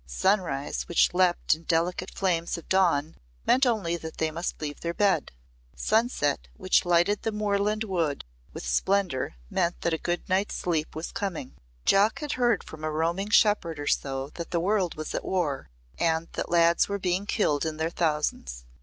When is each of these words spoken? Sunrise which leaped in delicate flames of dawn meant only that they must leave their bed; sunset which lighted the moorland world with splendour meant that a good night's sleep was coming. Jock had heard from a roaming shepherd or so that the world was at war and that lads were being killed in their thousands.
Sunrise 0.07 0.87
which 0.87 1.13
leaped 1.13 1.53
in 1.53 1.61
delicate 1.61 2.09
flames 2.09 2.57
of 2.57 2.67
dawn 2.67 3.15
meant 3.45 3.67
only 3.67 3.95
that 3.97 4.17
they 4.17 4.31
must 4.31 4.59
leave 4.59 4.79
their 4.79 4.95
bed; 4.95 5.31
sunset 5.75 6.47
which 6.57 6.85
lighted 6.85 7.21
the 7.21 7.31
moorland 7.31 7.83
world 7.83 8.25
with 8.51 8.65
splendour 8.65 9.35
meant 9.51 9.79
that 9.81 9.93
a 9.93 9.99
good 9.99 10.27
night's 10.27 10.55
sleep 10.55 10.95
was 10.95 11.11
coming. 11.11 11.53
Jock 11.85 12.17
had 12.21 12.31
heard 12.31 12.63
from 12.63 12.83
a 12.83 12.89
roaming 12.89 13.29
shepherd 13.29 13.79
or 13.79 13.85
so 13.85 14.29
that 14.33 14.49
the 14.49 14.59
world 14.59 14.95
was 14.95 15.13
at 15.13 15.23
war 15.23 15.69
and 15.99 16.29
that 16.33 16.49
lads 16.49 16.89
were 16.89 16.97
being 16.97 17.27
killed 17.27 17.63
in 17.63 17.77
their 17.77 17.91
thousands. 17.91 18.65